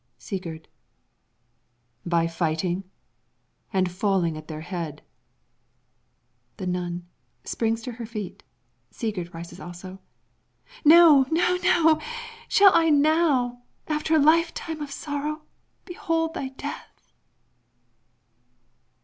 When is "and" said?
3.71-3.91